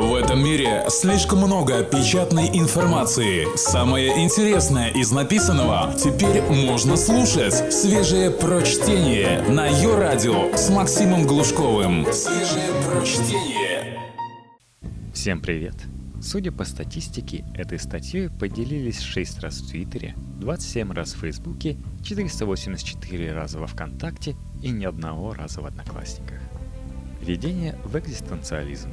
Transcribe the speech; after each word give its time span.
В 0.00 0.14
этом 0.14 0.42
мире 0.42 0.86
слишком 0.88 1.40
много 1.40 1.84
печатной 1.84 2.48
информации. 2.58 3.46
Самое 3.54 4.24
интересное 4.24 4.88
из 4.88 5.12
написанного 5.12 5.92
теперь 5.92 6.40
можно 6.40 6.96
слушать. 6.96 7.70
Свежее 7.70 8.30
прочтение 8.30 9.42
на 9.42 9.66
ее 9.66 9.98
радио 9.98 10.56
с 10.56 10.70
Максимом 10.70 11.26
Глушковым. 11.26 12.06
Свежее 12.14 12.70
прочтение. 12.88 14.00
Всем 15.12 15.42
привет! 15.42 15.74
Судя 16.22 16.50
по 16.50 16.64
статистике, 16.64 17.44
этой 17.54 17.78
статьей 17.78 18.30
поделились 18.30 19.00
6 19.00 19.40
раз 19.40 19.60
в 19.60 19.68
Твиттере, 19.68 20.14
27 20.40 20.92
раз 20.92 21.12
в 21.12 21.18
Фейсбуке, 21.18 21.76
484 22.02 23.32
раза 23.34 23.58
во 23.58 23.66
Вконтакте 23.66 24.34
и 24.62 24.70
ни 24.70 24.86
одного 24.86 25.34
раза 25.34 25.60
в 25.60 25.66
Одноклассниках. 25.66 26.40
Введение 27.20 27.76
в 27.84 27.98
экзистенциализм. 27.98 28.88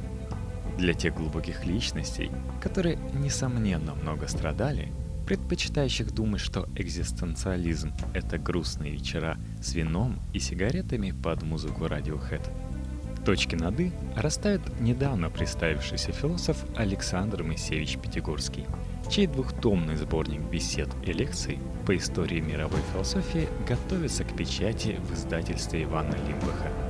Для 0.78 0.94
тех 0.94 1.12
глубоких 1.16 1.66
личностей, 1.66 2.30
которые, 2.60 3.00
несомненно, 3.12 3.96
много 3.96 4.28
страдали, 4.28 4.92
предпочитающих 5.26 6.14
думать, 6.14 6.40
что 6.40 6.68
экзистенциализм— 6.76 7.92
это 8.14 8.38
грустные 8.38 8.92
вечера 8.92 9.36
с 9.60 9.74
вином 9.74 10.20
и 10.32 10.38
сигаретами 10.38 11.10
под 11.10 11.42
музыку 11.42 11.86
Radiohead. 11.86 12.48
Точки 13.24 13.56
над 13.56 13.80
«и» 13.80 13.92
расставит 14.14 14.80
недавно 14.80 15.30
представившийся 15.30 16.12
философ 16.12 16.64
Александр 16.76 17.42
Моисеевич 17.42 17.98
Пятигорский, 17.98 18.64
чей 19.10 19.26
двухтомный 19.26 19.96
сборник 19.96 20.42
бесед 20.42 20.88
и 21.04 21.12
лекций 21.12 21.58
по 21.86 21.96
истории 21.96 22.38
мировой 22.38 22.80
философии 22.92 23.48
готовится 23.68 24.22
к 24.22 24.36
печати 24.36 25.00
в 25.02 25.12
издательстве 25.12 25.82
Ивана 25.82 26.14
Лимбаха– 26.28 26.70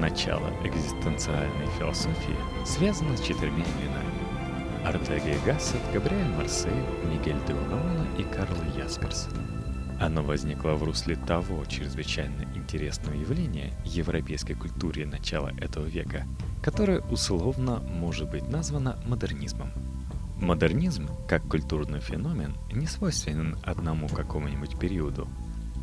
Начало 0.00 0.52
экзистенциальной 0.62 1.66
философии 1.76 2.36
связано 2.64 3.16
с 3.16 3.20
четырьмя 3.20 3.64
именами. 3.64 4.86
Артега 4.86 5.36
Гассет, 5.44 5.80
Габриэль 5.92 6.28
Марсель, 6.36 6.70
Мигель 7.04 7.44
де 7.48 7.54
Унауна 7.54 8.06
и 8.16 8.22
Карл 8.22 8.62
Ясперс. 8.76 9.28
Оно 10.00 10.22
возникло 10.22 10.74
в 10.74 10.84
русле 10.84 11.16
того 11.16 11.64
чрезвычайно 11.64 12.44
интересного 12.54 13.14
явления 13.14 13.72
европейской 13.84 14.54
культуре 14.54 15.04
начала 15.04 15.50
этого 15.58 15.86
века, 15.86 16.28
которое 16.62 17.00
условно 17.00 17.80
может 17.80 18.30
быть 18.30 18.48
названо 18.48 19.00
модернизмом. 19.04 19.72
Модернизм, 20.40 21.08
как 21.26 21.42
культурный 21.48 21.98
феномен, 21.98 22.54
не 22.70 22.86
свойственен 22.86 23.58
одному 23.64 24.06
какому-нибудь 24.06 24.78
периоду. 24.78 25.26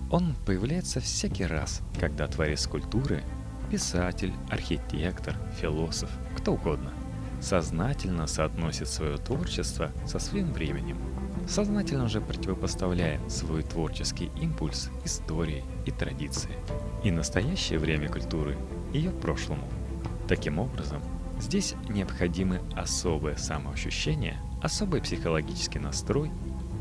Он 0.09 0.35
появляется 0.45 1.01
всякий 1.01 1.45
раз, 1.45 1.81
когда 1.99 2.27
творец 2.27 2.65
культуры 2.65 3.21
писатель, 3.65 4.33
архитектор, 4.49 5.35
философ, 5.59 6.09
кто 6.37 6.53
угодно, 6.53 6.91
сознательно 7.41 8.27
соотносит 8.27 8.87
свое 8.87 9.17
творчество 9.17 9.91
со 10.07 10.19
своим 10.19 10.53
временем, 10.53 10.97
сознательно 11.47 12.07
же 12.07 12.21
противопоставляя 12.21 13.19
свой 13.29 13.63
творческий 13.63 14.31
импульс 14.41 14.89
истории 15.03 15.63
и 15.85 15.91
традиции, 15.91 16.51
и 17.03 17.11
настоящее 17.11 17.79
время 17.79 18.09
культуры 18.09 18.57
ее 18.93 19.11
прошлому. 19.11 19.67
Таким 20.27 20.59
образом, 20.59 21.01
здесь 21.39 21.75
необходимы 21.89 22.61
особое 22.75 23.35
самоощущение, 23.35 24.39
особый 24.61 25.01
психологический 25.01 25.79
настрой 25.79 26.31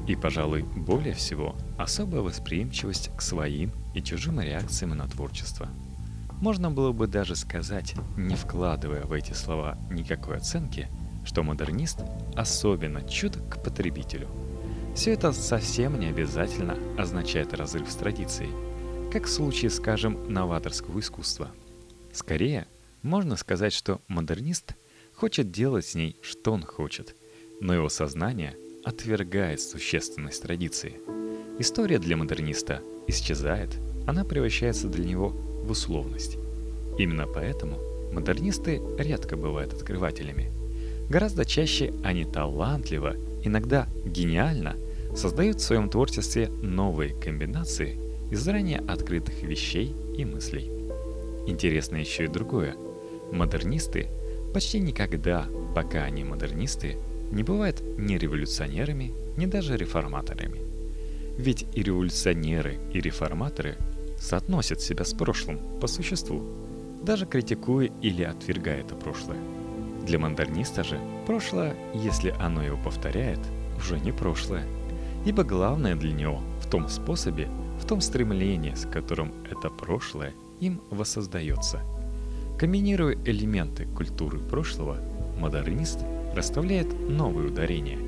и, 0.06 0.16
пожалуй, 0.16 0.62
более 0.62 1.14
всего, 1.14 1.56
особая 1.78 2.20
восприимчивость 2.20 3.10
к 3.16 3.20
своим 3.20 3.72
и 3.94 4.02
чужим 4.02 4.40
реакциям 4.40 4.90
на 4.96 5.08
творчество– 5.08 5.68
можно 6.40 6.70
было 6.70 6.92
бы 6.92 7.06
даже 7.06 7.36
сказать, 7.36 7.94
не 8.16 8.34
вкладывая 8.34 9.04
в 9.04 9.12
эти 9.12 9.32
слова 9.32 9.78
никакой 9.90 10.36
оценки, 10.36 10.88
что 11.24 11.42
модернист 11.42 12.00
особенно 12.36 13.06
чуток 13.08 13.48
к 13.48 13.62
потребителю. 13.62 14.28
Все 14.94 15.12
это 15.12 15.32
совсем 15.32 15.98
не 15.98 16.06
обязательно 16.06 16.76
означает 16.98 17.52
разрыв 17.54 17.90
с 17.90 17.96
традицией, 17.96 18.50
как 19.10 19.24
в 19.24 19.30
случае, 19.30 19.70
скажем, 19.70 20.32
новаторского 20.32 21.00
искусства. 21.00 21.50
Скорее, 22.12 22.66
можно 23.02 23.36
сказать, 23.36 23.72
что 23.72 24.00
модернист 24.06 24.74
хочет 25.14 25.50
делать 25.50 25.86
с 25.86 25.94
ней, 25.94 26.16
что 26.22 26.52
он 26.52 26.62
хочет, 26.62 27.16
но 27.60 27.74
его 27.74 27.88
сознание 27.88 28.56
отвергает 28.84 29.60
существенность 29.60 30.42
традиции. 30.42 31.00
История 31.58 31.98
для 31.98 32.16
модерниста 32.16 32.82
исчезает, 33.06 33.76
она 34.06 34.24
превращается 34.24 34.88
для 34.88 35.04
него 35.04 35.34
в 35.64 35.70
условность. 35.70 36.38
Именно 36.98 37.26
поэтому 37.26 37.78
модернисты 38.12 38.80
редко 38.98 39.36
бывают 39.36 39.72
открывателями. 39.72 40.50
Гораздо 41.08 41.44
чаще 41.44 41.92
они 42.02 42.24
талантливо, 42.24 43.14
иногда 43.42 43.88
гениально 44.04 44.76
создают 45.14 45.60
в 45.60 45.64
своем 45.64 45.88
творчестве 45.88 46.48
новые 46.48 47.14
комбинации 47.14 47.98
из 48.30 48.46
ранее 48.48 48.78
открытых 48.78 49.42
вещей 49.42 49.94
и 50.16 50.24
мыслей. 50.24 50.70
Интересно 51.46 51.96
еще 51.96 52.24
и 52.24 52.28
другое. 52.28 52.74
Модернисты 53.32 54.08
почти 54.52 54.80
никогда, 54.80 55.46
пока 55.74 56.04
они 56.04 56.24
модернисты, 56.24 56.96
не 57.30 57.42
бывают 57.42 57.82
ни 57.98 58.16
революционерами, 58.16 59.12
ни 59.36 59.46
даже 59.46 59.76
реформаторами. 59.76 60.60
Ведь 61.36 61.66
и 61.74 61.82
революционеры, 61.82 62.78
и 62.92 63.00
реформаторы 63.00 63.76
соотносят 64.24 64.80
себя 64.80 65.04
с 65.04 65.12
прошлым 65.12 65.60
по 65.80 65.86
существу, 65.86 66.42
даже 67.02 67.26
критикуя 67.26 67.90
или 68.00 68.22
отвергая 68.22 68.80
это 68.80 68.94
прошлое. 68.94 69.38
Для 70.06 70.18
модерниста 70.18 70.82
же 70.82 70.98
прошлое, 71.26 71.76
если 71.94 72.34
оно 72.40 72.62
его 72.62 72.78
повторяет, 72.82 73.40
уже 73.76 74.00
не 74.00 74.12
прошлое. 74.12 74.64
Ибо 75.26 75.44
главное 75.44 75.94
для 75.94 76.12
него 76.12 76.40
в 76.60 76.70
том 76.70 76.88
способе, 76.88 77.48
в 77.80 77.86
том 77.86 78.00
стремлении, 78.00 78.74
с 78.74 78.86
которым 78.86 79.32
это 79.50 79.68
прошлое 79.68 80.32
им 80.60 80.80
воссоздается. 80.90 81.80
Комбинируя 82.58 83.18
элементы 83.24 83.86
культуры 83.86 84.38
прошлого, 84.38 84.98
модернист 85.38 85.98
расставляет 86.34 86.88
новые 87.10 87.48
ударения. 87.48 87.98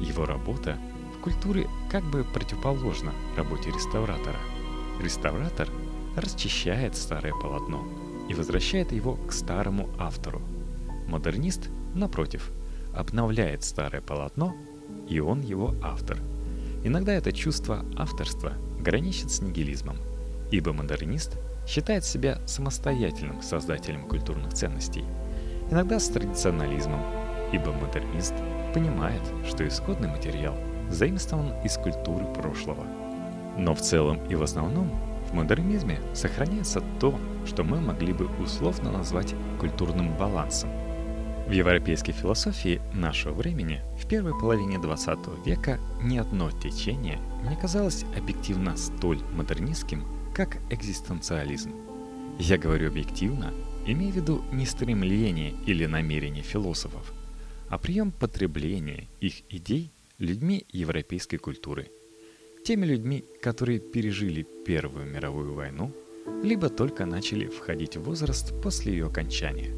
Его 0.00 0.24
работа 0.24 0.76
в 1.16 1.22
культуре 1.22 1.66
как 1.90 2.02
бы 2.04 2.24
противоположна 2.24 3.12
работе 3.36 3.70
реставратора– 3.70 4.38
Реставратор 5.00 5.68
расчищает 6.16 6.96
старое 6.96 7.32
полотно 7.32 7.84
и 8.28 8.34
возвращает 8.34 8.92
его 8.92 9.16
к 9.16 9.32
старому 9.32 9.88
автору. 9.98 10.40
Модернист, 11.08 11.68
напротив, 11.94 12.50
обновляет 12.94 13.64
старое 13.64 14.00
полотно, 14.00 14.54
и 15.08 15.18
он 15.20 15.40
его 15.40 15.74
автор. 15.82 16.18
Иногда 16.84 17.12
это 17.12 17.32
чувство 17.32 17.84
авторства 17.96 18.52
граничит 18.80 19.30
с 19.30 19.40
нигилизмом, 19.40 19.96
ибо 20.50 20.72
модернист 20.72 21.38
считает 21.66 22.04
себя 22.04 22.40
самостоятельным 22.46 23.40
создателем 23.42 24.06
культурных 24.06 24.52
ценностей, 24.52 25.04
иногда 25.70 25.98
с 25.98 26.08
традиционализмом, 26.08 27.02
ибо 27.52 27.72
модернист 27.72 28.34
понимает, 28.74 29.22
что 29.48 29.66
исходный 29.66 30.08
материал 30.08 30.56
заимствован 30.90 31.52
из 31.64 31.76
культуры 31.76 32.26
прошлого– 32.34 32.86
но 33.56 33.74
в 33.74 33.80
целом 33.80 34.18
и 34.28 34.34
в 34.34 34.42
основном 34.42 34.90
в 35.30 35.34
модернизме 35.34 36.00
сохраняется 36.14 36.82
то, 37.00 37.18
что 37.46 37.64
мы 37.64 37.80
могли 37.80 38.12
бы 38.12 38.28
условно 38.42 38.90
назвать 38.90 39.34
культурным 39.58 40.16
балансом. 40.16 40.70
В 41.46 41.50
европейской 41.50 42.12
философии 42.12 42.80
нашего 42.94 43.34
времени 43.34 43.80
в 43.98 44.06
первой 44.06 44.38
половине 44.38 44.78
20 44.78 45.18
века 45.44 45.78
ни 46.00 46.16
одно 46.18 46.50
течение 46.50 47.18
не 47.48 47.56
казалось 47.56 48.04
объективно 48.16 48.76
столь 48.76 49.20
модернистским, 49.34 50.04
как 50.34 50.58
экзистенциализм. 50.70 51.72
Я 52.38 52.58
говорю 52.58 52.88
объективно, 52.88 53.52
имея 53.86 54.12
в 54.12 54.16
виду 54.16 54.42
не 54.52 54.66
стремление 54.66 55.54
или 55.66 55.86
намерение 55.86 56.42
философов, 56.42 57.12
а 57.68 57.78
прием 57.78 58.12
потребления 58.12 59.08
их 59.20 59.42
идей 59.50 59.90
людьми 60.18 60.64
европейской 60.70 61.38
культуры– 61.38 61.90
теми 62.64 62.86
людьми, 62.86 63.24
которые 63.40 63.80
пережили 63.80 64.46
Первую 64.64 65.06
мировую 65.06 65.54
войну, 65.54 65.90
либо 66.44 66.68
только 66.68 67.04
начали 67.04 67.46
входить 67.46 67.96
в 67.96 68.04
возраст 68.04 68.54
после 68.62 68.92
ее 68.92 69.06
окончания. 69.06 69.72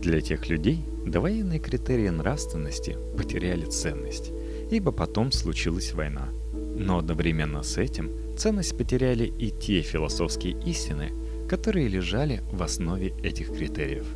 Для 0.00 0.22
тех 0.22 0.48
людей 0.48 0.82
довоенные 1.04 1.60
критерии 1.60 2.08
нравственности 2.08 2.96
потеряли 3.18 3.66
ценность, 3.66 4.32
ибо 4.70 4.92
потом 4.92 5.32
случилась 5.32 5.92
война. 5.92 6.30
Но 6.54 6.98
одновременно 6.98 7.62
с 7.62 7.76
этим 7.76 8.10
ценность 8.38 8.76
потеряли 8.78 9.24
и 9.26 9.50
те 9.50 9.82
философские 9.82 10.58
истины, 10.64 11.12
которые 11.48 11.88
лежали 11.88 12.42
в 12.50 12.62
основе 12.62 13.12
этих 13.22 13.52
критериев. 13.52 14.06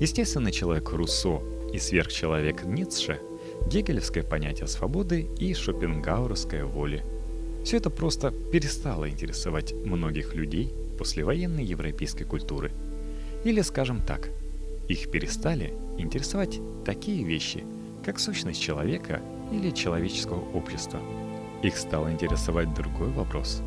Естественный 0.00 0.50
человек 0.50 0.90
Руссо 0.90 1.40
и 1.72 1.78
сверхчеловек 1.78 2.64
Ницше, 2.64 3.20
гегелевское 3.70 4.24
понятие 4.24 4.66
свободы 4.66 5.28
и 5.38 5.54
шопенгауэрская 5.54 6.64
воли– 6.64 7.04
все 7.64 7.76
это 7.76 7.90
просто 7.90 8.30
перестало 8.30 9.08
интересовать 9.08 9.72
многих 9.72 10.34
людей 10.34 10.72
послевоенной 10.98 11.64
европейской 11.64 12.24
культуры. 12.24 12.72
Или, 13.44 13.60
скажем 13.62 14.02
так, 14.02 14.30
их 14.88 15.10
перестали 15.10 15.72
интересовать 15.98 16.60
такие 16.84 17.24
вещи, 17.24 17.64
как 18.04 18.18
сущность 18.18 18.60
человека 18.60 19.20
или 19.52 19.70
человеческого 19.70 20.40
общества. 20.56 21.00
Их 21.62 21.76
стал 21.76 22.10
интересовать 22.10 22.74
другой 22.74 23.10
вопрос. 23.10 23.62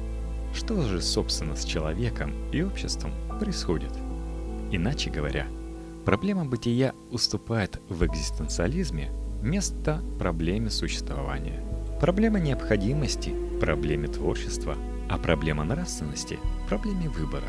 Что 0.53 0.81
же, 0.81 1.01
собственно, 1.01 1.55
с 1.55 1.63
человеком 1.63 2.33
и 2.51 2.61
обществом 2.61 3.11
происходит? 3.39 3.91
Иначе 4.71 5.09
говоря, 5.09 5.47
проблема 6.05 6.45
бытия 6.45 6.93
уступает 7.11 7.79
в 7.89 8.05
экзистенциализме 8.05 9.11
место 9.41 10.01
проблеме 10.19 10.69
существования. 10.69 11.63
Проблема 12.01 12.39
необходимости– 12.39 13.33
проблеме 13.59 14.07
творчества, 14.07 14.77
а 15.09 15.17
проблема 15.17 15.63
нравственности– 15.63 16.39
проблеме 16.69 17.09
выбора. 17.09 17.47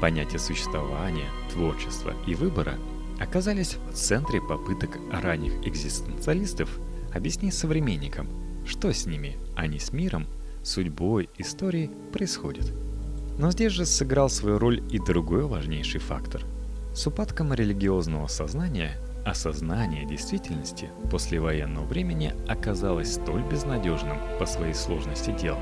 Понятия 0.00 0.38
существования, 0.38 1.28
творчества 1.52 2.12
и 2.26 2.34
выбора 2.34 2.74
оказались 3.20 3.76
в 3.90 3.94
центре 3.94 4.40
попыток 4.40 4.98
ранних 5.10 5.66
экзистенциалистов 5.66 6.78
объяснить 7.14 7.54
современникам, 7.54 8.28
что 8.66 8.92
с 8.92 9.06
ними, 9.06 9.36
а 9.56 9.66
не 9.66 9.78
с 9.78 9.92
миром, 9.92 10.26
судьбой, 10.62 11.28
историей 11.38 11.90
происходит. 12.12 12.72
Но 13.38 13.50
здесь 13.50 13.72
же 13.72 13.86
сыграл 13.86 14.28
свою 14.28 14.58
роль 14.58 14.82
и 14.90 14.98
другой 14.98 15.46
важнейший 15.46 16.00
фактор. 16.00 16.42
С 16.94 17.06
упадком 17.06 17.52
религиозного 17.52 18.26
сознания 18.28 18.96
осознание 19.24 20.04
действительности 20.04 20.90
после 21.10 21.40
военного 21.40 21.84
времени 21.84 22.34
оказалось 22.48 23.14
столь 23.14 23.42
безнадежным 23.42 24.18
по 24.38 24.46
своей 24.46 24.74
сложности 24.74 25.30
дел, 25.30 25.58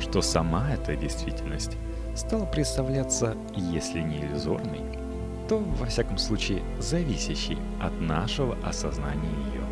что 0.00 0.22
сама 0.22 0.70
эта 0.70 0.96
действительность 0.96 1.76
стала 2.14 2.44
представляться, 2.44 3.36
если 3.56 4.00
не 4.00 4.18
иллюзорной, 4.18 4.80
то, 5.48 5.58
во 5.58 5.86
всяком 5.86 6.18
случае, 6.18 6.62
зависящей 6.78 7.58
от 7.80 7.98
нашего 8.00 8.56
осознания 8.62 9.30
ее. 9.52 9.64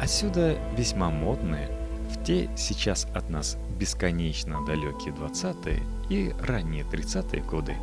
Отсюда 0.00 0.56
весьма 0.76 1.10
модные, 1.10 1.68
в 2.10 2.22
те 2.22 2.48
сейчас 2.56 3.06
от 3.14 3.30
нас 3.30 3.56
бесконечно 3.78 4.64
далекие 4.66 5.14
20-е 5.14 5.82
и 6.10 6.32
ранние 6.40 6.84
30-е 6.84 7.42
годы 7.42 7.76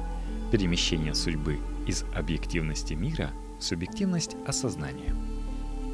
перемещение 0.51 1.15
судьбы 1.15 1.59
из 1.87 2.03
объективности 2.13 2.93
мира 2.93 3.31
субъективность 3.63 4.35
осознания. 4.45 5.15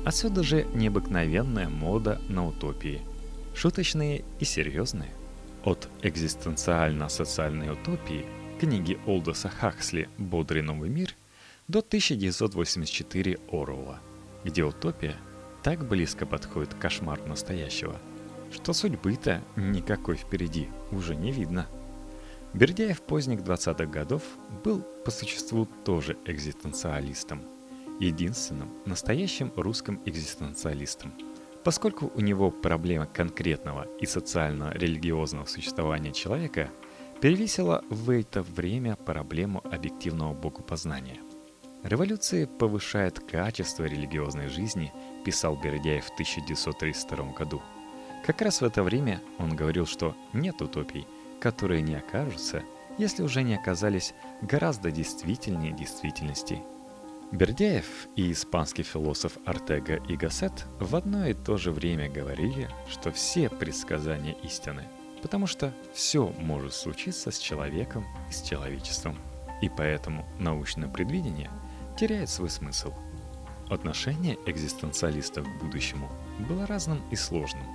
Отсюда 0.06 0.44
же 0.44 0.66
необыкновенная 0.74 1.68
мода 1.68 2.22
на 2.30 2.48
утопии, 2.48 3.02
шуточные 3.56 4.24
и 4.40 4.46
серьезные. 4.46 5.12
От 5.64 5.90
экзистенциально-социальной 6.02 7.72
утопии 7.72 8.26
книги 8.60 8.98
Олдоса 9.06 9.50
Хаксли 9.50 10.10
«Бодрый 10.18 10.62
новый 10.62 10.90
мир» 10.90 11.14
до 11.68 11.80
1984 11.80 13.38
Оруэлла, 13.52 14.00
где 14.46 14.64
утопия 14.64 15.18
так 15.64 15.86
близко 15.86 16.26
подходит 16.26 16.74
к 16.74 16.80
кошмару 16.80 17.26
настоящего, 17.26 18.00
что 18.52 18.72
судьбы-то 18.72 19.44
никакой 19.58 20.16
впереди 20.16 20.70
уже 20.92 21.16
не 21.16 21.32
видно. 21.32 21.68
Бердяев 22.54 23.02
поздних 23.02 23.42
20-х 23.42 23.86
годов 23.88 24.24
был 24.64 24.82
по 25.04 25.12
существу 25.12 25.68
тоже 25.84 26.18
экзистенциалистом, 26.26 27.44
единственным 28.00 28.70
настоящим 28.86 29.52
русским 29.56 30.02
экзистенциалистом, 30.06 31.14
поскольку 31.64 32.12
у 32.16 32.22
него 32.22 32.52
проблема 32.52 33.06
конкретного 33.06 33.88
и 34.00 34.06
социально-религиозного 34.06 35.46
существования 35.46 36.12
человека– 36.12 36.70
перевесила 37.22 37.84
в 37.90 38.12
это 38.12 38.42
время 38.42 38.96
проблему 38.96 39.62
объективного 39.72 40.34
богопознания. 40.34 41.18
Революция 41.84 42.48
повышает 42.48 43.20
качество 43.20 43.84
религиозной 43.84 44.50
жизни, 44.50 44.92
писал 45.26 45.56
Бердяев 45.56 46.06
в 46.06 46.12
1932 46.12 47.34
году. 47.34 47.62
Как 48.26 48.42
раз 48.42 48.62
в 48.62 48.66
это 48.66 48.84
время 48.84 49.22
он 49.40 49.56
говорил, 49.56 49.86
что 49.86 50.16
нет 50.34 50.62
утопий, 50.62 51.08
которые 51.40 51.82
не 51.82 51.96
окажутся, 51.96 52.64
если 52.98 53.24
уже 53.24 53.44
не 53.44 53.56
оказались 53.56 54.14
гораздо 54.42 54.92
действительнее 54.92 55.72
действительности. 55.72 56.62
Бердяев 57.32 58.08
и 58.16 58.32
испанский 58.32 58.84
философ 58.84 59.38
Артега 59.46 59.96
и 60.08 60.16
Гассет 60.16 60.66
в 60.80 60.96
одно 60.96 61.28
и 61.28 61.34
то 61.34 61.58
же 61.58 61.72
время 61.72 62.10
говорили, 62.10 62.70
что 62.90 63.12
все 63.12 63.50
предсказания 63.50 64.36
истины– 64.44 64.88
Потому 65.22 65.48
что 65.48 65.74
все 65.94 66.34
может 66.40 66.74
случиться 66.74 67.32
с 67.32 67.40
человеком 67.40 68.06
и 68.30 68.32
с 68.32 68.42
человечеством. 68.42 69.18
И 69.62 69.70
поэтому 69.70 70.26
научное 70.40 70.88
предвидение 70.88 71.50
теряет 71.98 72.30
свой 72.30 72.50
смысл. 72.50 72.94
Отношение 73.70 74.38
экзистенциалистов 74.46 75.46
к 75.46 75.64
будущему 75.64 76.10
было 76.48 76.68
разным 76.68 77.02
и 77.12 77.16
сложным. 77.16 77.66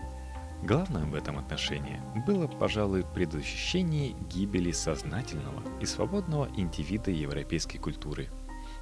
Главным 0.63 1.11
в 1.11 1.15
этом 1.17 1.39
отношении 1.39 2.01
было, 2.25 2.47
пожалуй, 2.47 3.05
предотвращение 3.05 4.13
гибели 4.31 4.71
сознательного 4.71 5.63
и 5.81 5.87
свободного 5.87 6.49
индивида 6.57 7.11
европейской 7.11 7.79
культуры. 7.79 8.29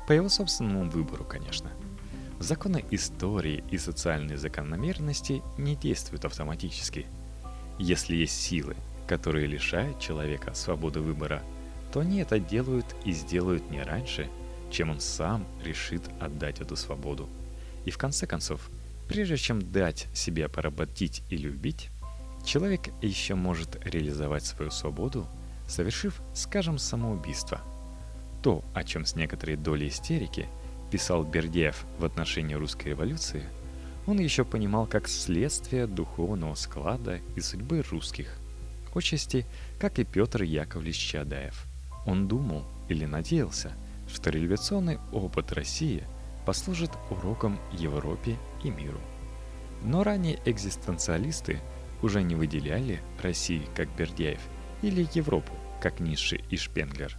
По 0.07 0.13
его 0.13 0.29
собственному 0.29 0.91
выбору, 0.91 1.25
конечно. 1.25 1.71
Законы 2.39 2.85
истории 2.91 3.63
и 3.71 3.79
социальные 3.79 4.39
закономерности 4.39 5.43
не 5.59 5.77
действуют 5.77 6.25
автоматически– 6.25 7.07
если 7.83 8.15
есть 8.15 8.39
силы, 8.39 8.77
которые 9.07 9.47
лишают 9.47 9.99
человека 10.01 10.53
свободы 10.53 11.01
выбора, 11.01 11.43
то 11.91 12.01
они 12.01 12.19
это 12.19 12.39
делают 12.39 12.85
и 13.07 13.13
сделают 13.13 13.71
не 13.71 13.83
раньше, 13.83 14.29
чем 14.71 14.91
он 14.91 15.01
сам 15.01 15.47
решит 15.65 16.03
отдать 16.21 16.61
эту 16.61 16.77
свободу. 16.77 17.27
И 17.87 17.91
в 17.91 17.97
конце 17.97 18.27
концов, 18.27 18.69
прежде 19.09 19.39
чем 19.39 19.73
дать 19.73 20.09
себе 20.13 20.47
поработить 20.51 21.23
или 21.31 21.49
убить, 21.49 21.89
человек 22.45 22.91
еще 23.01 23.35
может 23.35 23.83
реализовать 23.83 24.45
свою 24.45 24.71
свободу, 24.71 25.27
совершив, 25.67 26.21
скажем, 26.35 26.77
самоубийство. 26.77 27.63
То, 28.43 28.65
о 28.75 28.85
чем 28.85 29.05
с 29.05 29.17
некоторой 29.17 29.57
долей 29.57 29.89
истерики 29.89 30.49
писал 30.91 31.25
Бердеев 31.25 31.85
в 31.99 32.05
отношении 32.05 32.55
русской 32.55 32.89
революции– 32.89 33.45
он 34.07 34.19
еще 34.19 34.45
понимал 34.45 34.87
как 34.87 35.09
следствие 35.09 35.87
духовного 35.87 36.55
склада 36.55 37.21
и 37.37 37.41
судьбы 37.41 37.83
русских, 37.91 38.39
отчасти, 38.95 39.47
как 39.79 39.99
и 39.99 40.05
Петр 40.05 40.43
Яковлевич 40.43 40.99
Чадаев. 40.99 41.67
Он 42.07 42.27
думал 42.27 42.65
или 42.89 43.05
надеялся, 43.05 43.73
что 44.09 44.31
революционный 44.31 44.99
опыт 45.13 45.53
России 45.53 46.03
послужит 46.47 46.91
уроком 47.11 47.61
Европе 47.73 48.37
и 48.65 48.71
миру. 48.71 49.01
Но 49.85 50.03
ранее 50.03 50.41
экзистенциалисты 50.45 51.61
уже 52.03 52.23
не 52.23 52.35
выделяли 52.35 53.01
Россию 53.23 53.63
как 53.77 53.95
Бердяев 53.95 54.41
или 54.83 55.07
Европу 55.15 55.53
как 55.81 56.01
Ницше 56.01 56.41
и 56.51 56.57
Шпенглер. 56.57 57.17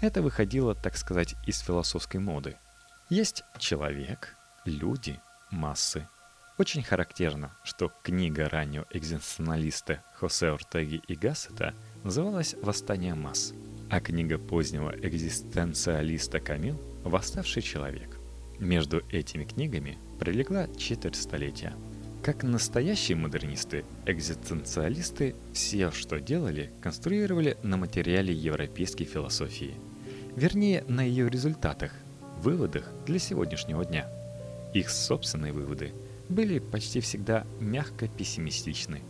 Это 0.00 0.22
выходило, 0.22 0.74
так 0.74 0.96
сказать, 0.96 1.34
из 1.46 1.60
философской 1.60 2.18
моды. 2.18 2.56
Есть 3.08 3.44
человек, 3.58 4.36
люди, 4.64 5.18
массы 5.50 6.06
очень 6.58 6.82
характерно, 6.82 7.50
что 7.64 7.92
книга 8.02 8.48
раннего 8.48 8.86
экзистенциалиста 8.90 10.02
Хосе 10.14 10.48
Ортеги 10.48 11.02
и 11.06 11.14
Гассета 11.14 11.74
называлась 12.02 12.54
«Восстание 12.62 13.14
масс», 13.14 13.52
а 13.90 14.00
книга 14.00 14.38
позднего 14.38 14.94
экзистенциалиста 15.02 16.40
Камил 16.40 16.80
«Восставший 17.04 17.62
человек». 17.62 18.18
Между 18.58 19.02
этими 19.10 19.44
книгами 19.44 19.98
пролегла 20.18 20.66
четверть 20.78 21.16
столетия. 21.16 21.74
Как 22.22 22.42
настоящие 22.42 23.16
модернисты, 23.16 23.84
экзистенциалисты 24.06 25.36
все, 25.52 25.90
что 25.90 26.20
делали, 26.20 26.72
конструировали 26.80 27.58
на 27.62 27.76
материале 27.76 28.32
европейской 28.32 29.04
философии. 29.04 29.74
Вернее, 30.36 30.84
на 30.86 31.02
ее 31.02 31.28
результатах, 31.28 31.92
выводах 32.40 32.92
для 33.06 33.18
сегодняшнего 33.18 33.84
дня. 33.84 34.08
Их 34.74 34.90
собственные 34.90 35.52
выводы– 35.52 35.92
были 36.28 36.58
почти 36.58 37.00
всегда 37.00 37.46
мягко 37.60 38.08
пессимистичны, 38.08 39.02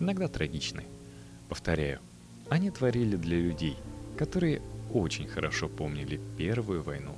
иногда 0.00 0.28
трагичны. 0.28 0.84
Повторяю, 1.48 2.00
они 2.48 2.70
творили 2.70 3.16
для 3.16 3.38
людей, 3.38 3.76
которые 4.16 4.62
очень 4.92 5.26
хорошо 5.26 5.68
помнили 5.68 6.20
Первую 6.36 6.82
войну. 6.82 7.16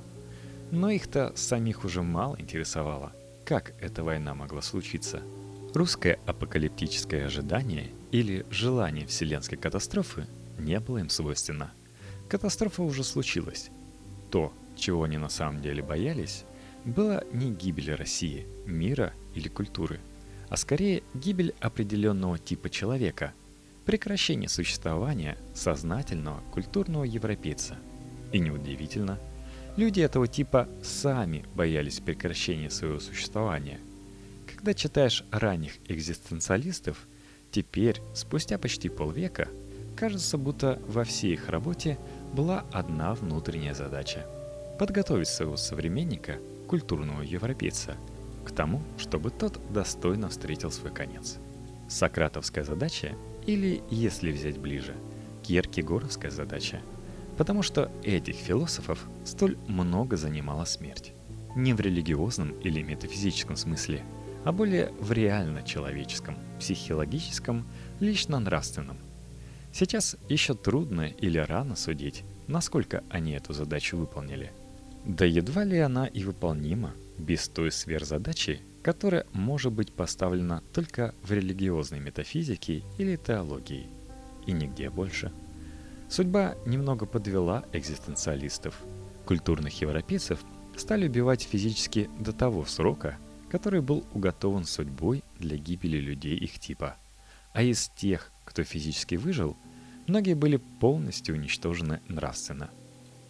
Но 0.71 0.89
их-то 0.89 1.31
самих 1.35 1.85
уже 1.85 2.01
мало 2.01 2.35
интересовало, 2.39 3.13
как 3.45 3.73
эта 3.79 4.03
война 4.03 4.33
могла 4.33 4.61
случиться. 4.61 5.21
Русское 5.73 6.19
апокалиптическое 6.25 7.25
ожидание 7.25 7.91
или 8.11 8.45
желание 8.49 9.05
вселенской 9.05 9.57
катастрофы 9.57 10.25
не 10.57 10.79
было 10.79 10.99
им 10.99 11.09
свойственно. 11.09 11.71
Катастрофа 12.29 12.83
уже 12.83 13.03
случилась. 13.03 13.69
То, 14.31 14.51
чего 14.75 15.03
они 15.03 15.17
на 15.17 15.29
самом 15.29 15.61
деле 15.61 15.83
боялись, 15.83 16.45
была 16.83 17.23
не 17.31 17.51
гибель 17.51 17.93
России, 17.93 18.47
мира 18.65 19.13
или 19.33 19.47
культуры, 19.47 19.99
а 20.49 20.57
скорее 20.57 21.03
гибель 21.13 21.55
определенного 21.59 22.37
типа 22.37 22.69
человека, 22.69 23.33
прекращение 23.85 24.49
существования 24.49 25.37
сознательного 25.53 26.41
культурного 26.51 27.03
европейца. 27.03 27.77
И 28.31 28.39
неудивительно, 28.39 29.19
Люди 29.77 29.99
этого 29.99 30.25
типа 30.25 30.69
сами 30.81 31.43
боялись 31.53 31.99
прекращения 31.99 32.69
своего 32.69 32.99
существования. 32.99 33.79
Когда 34.47 34.73
читаешь 34.73 35.25
ранних 35.31 35.73
экзистенциалистов, 35.89 37.07
теперь, 37.51 38.01
спустя 38.13 38.57
почти 38.57 38.87
полвека, 38.87 39.49
кажется, 39.97 40.37
будто 40.37 40.81
во 40.87 41.03
всей 41.03 41.33
их 41.33 41.49
работе 41.49 41.97
была 42.35 42.65
одна 42.71 43.13
внутренняя 43.13 43.73
задача– 43.73 44.25
подготовить 44.79 45.29
своего 45.29 45.57
современника, 45.57 46.37
культурного 46.67 47.21
европейца, 47.21 47.95
к 48.45 48.51
тому, 48.51 48.81
чтобы 48.97 49.31
тот 49.31 49.59
достойно 49.71 50.29
встретил 50.29 50.69
свой 50.69 50.91
конец. 50.91 51.37
Сократовская 51.87 52.63
задача, 52.63 53.13
или, 53.45 53.81
если 53.89 54.31
взять 54.31 54.59
ближе, 54.59 54.93
Киркегоровская 55.43 56.31
задача– 56.31 56.81
Потому 57.37 57.63
что 57.63 57.91
этих 58.03 58.35
философов 58.35 59.05
столь 59.25 59.57
много 59.67 60.15
занимала 60.17 60.65
смерть. 60.65 61.13
Не 61.55 61.73
в 61.73 61.79
религиозном 61.79 62.51
или 62.61 62.81
метафизическом 62.81 63.55
смысле, 63.55 64.03
а 64.43 64.51
более 64.51 64.91
в 64.99 65.11
реально-человеческом, 65.11 66.37
психологическом, 66.59 67.67
лично-нравственном. 67.99 68.97
Сейчас 69.75 70.15
еще 70.29 70.53
трудно 70.53 71.07
или 71.07 71.37
рано 71.37 71.75
судить, 71.75 72.23
насколько 72.47 73.03
они 73.09 73.33
эту 73.33 73.53
задачу 73.53 73.97
выполнили. 73.97 74.51
Да 75.05 75.25
едва 75.25 75.65
ли 75.65 75.77
она 75.77 76.07
и 76.07 76.23
выполнима 76.23 76.93
без 77.17 77.47
той 77.49 77.71
сверхзадачи, 77.71 78.61
которая 78.81 79.25
может 79.33 79.73
быть 79.73 79.91
поставлена 79.91 80.63
только 80.73 81.13
в 81.21 81.31
религиозной 81.31 81.99
метафизике 81.99 82.83
или 82.97 83.17
теологии, 83.17 83.87
и 84.47 84.51
нигде 84.53 84.89
больше– 84.89 85.31
Судьба 86.07 86.55
немного 86.65 87.05
подвела 87.05 87.65
экзистенциалистов. 87.73 88.75
Культурных 89.25 89.81
европейцев 89.81 90.39
стали 90.77 91.07
убивать 91.07 91.41
физически 91.41 92.09
до 92.19 92.31
того 92.31 92.63
срока, 92.65 93.17
который 93.49 93.81
был 93.81 94.05
уготован 94.13 94.65
судьбой 94.65 95.23
для 95.39 95.57
гибели 95.57 95.97
людей 95.97 96.37
их 96.37 96.59
типа. 96.59 96.95
А 97.53 97.63
из 97.63 97.89
тех, 97.89 98.31
кто 98.43 98.63
физически 98.63 99.15
выжил, 99.15 99.57
многие 100.07 100.33
были 100.33 100.57
полностью 100.57 101.35
уничтожены 101.35 102.01
нравственно. 102.07 102.69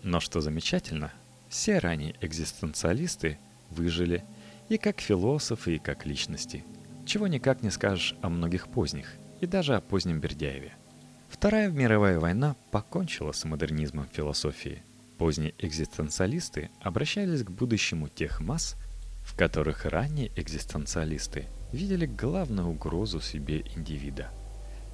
Но 0.04 0.20
что 0.20 0.42
замечательно, 0.42 1.12
все 1.50 1.80
ранние 1.80 2.16
экзистенциалисты 2.22 3.38
выжили 3.70 4.24
и 4.70 4.78
как 4.78 5.02
философы, 5.02 5.76
и 5.76 5.80
как 5.80 6.06
личности. 6.06 6.64
Чего 7.06 7.28
никак 7.28 7.62
не 7.62 7.70
скажешь 7.70 8.16
о 8.22 8.30
многих 8.30 8.68
поздних, 8.68 9.14
и 9.42 9.46
даже 9.46 9.76
о 9.76 9.82
позднем 9.82 10.20
Бердяеве– 10.20 10.74
Вторая 11.36 11.70
мировая 11.70 12.18
война 12.18 12.56
покончила 12.72 13.34
с 13.34 13.44
модернизмом 13.44 14.08
философии. 14.12 14.84
Поздние 15.18 15.54
экзистенциалисты 15.60 16.70
обращались 16.80 17.44
к 17.44 17.52
будущему 17.52 18.08
тех 18.08 18.40
масс, 18.40 18.76
в 19.22 19.36
которых 19.36 19.86
ранние 19.86 20.32
экзистенциалисты 20.38 21.46
видели 21.74 22.06
главную 22.06 22.70
угрозу 22.70 23.20
себе 23.20 23.66
индивида. 23.76 24.32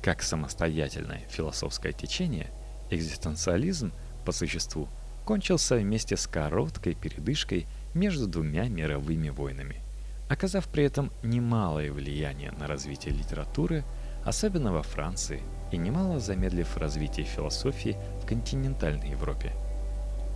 Как 0.02 0.24
самостоятельное 0.24 1.22
философское 1.30 1.92
течение, 1.92 2.50
экзистенциализм, 2.90 3.94
по 4.26 4.32
существу, 4.32 4.90
кончился 5.26 5.76
вместе 5.76 6.18
с 6.18 6.26
короткой 6.26 6.96
передышкой 6.96 7.68
между 7.94 8.26
двумя 8.28 8.68
мировыми 8.68 9.30
войнами, 9.30 9.82
оказав 10.28 10.68
при 10.68 10.86
этом 10.86 11.12
немалое 11.22 11.92
влияние 11.92 12.52
на 12.54 12.66
развитие 12.66 13.14
литературы, 13.14 13.84
особенно 14.26 14.74
во 14.74 14.82
Франции 14.82 15.44
и 15.72 15.78
немало 15.78 16.20
замедлив 16.20 16.78
развитие 16.78 17.28
философии 17.28 17.96
в 18.24 18.26
континентальной 18.26 19.12
Европе. 19.12 19.54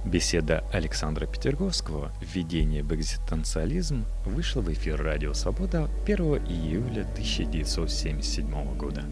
Беседа 0.05 0.63
Александра 0.71 1.25
Петерговского 1.25 2.13
«Введение 2.21 2.83
в 2.83 2.93
экзистенциализм» 2.93 4.05
вышла 4.23 4.61
в 4.61 4.71
эфир 4.71 5.01
«Радио 5.01 5.33
Свобода» 5.33 5.89
1 6.05 6.45
июля 6.45 7.01
1977 7.01 8.77
года. 8.77 9.03